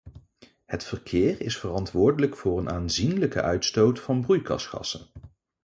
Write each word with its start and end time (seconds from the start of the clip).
Het 0.65 0.83
verkeer 0.83 1.41
is 1.41 1.57
verantwoordelijk 1.57 2.37
voor 2.37 2.59
een 2.59 2.69
aanzienlijke 2.69 3.41
uitstoot 3.41 3.99
van 3.99 4.21
broeikasgassen. 4.21 5.07